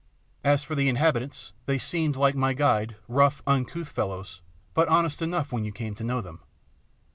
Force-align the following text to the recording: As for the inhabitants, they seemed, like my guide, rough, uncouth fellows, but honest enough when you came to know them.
As 0.43 0.63
for 0.63 0.73
the 0.73 0.89
inhabitants, 0.89 1.53
they 1.67 1.77
seemed, 1.77 2.15
like 2.15 2.33
my 2.33 2.53
guide, 2.55 2.95
rough, 3.07 3.43
uncouth 3.45 3.89
fellows, 3.89 4.41
but 4.73 4.87
honest 4.87 5.21
enough 5.21 5.51
when 5.51 5.63
you 5.63 5.71
came 5.71 5.93
to 5.93 6.03
know 6.03 6.21
them. 6.21 6.39